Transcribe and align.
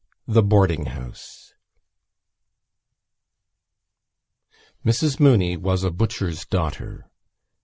THE 0.27 0.41
BOARDING 0.41 0.87
HOUSE 0.97 1.53
Mrs 4.83 5.19
Mooney 5.19 5.55
was 5.57 5.83
a 5.83 5.91
butcher's 5.91 6.43
daughter. 6.43 7.11